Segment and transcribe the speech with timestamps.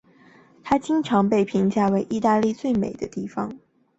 [0.63, 3.59] 它经常被评价为意大利的最美丽的部分。